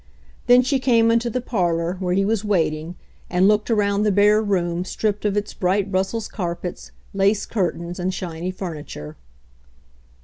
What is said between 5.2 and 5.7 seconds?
of its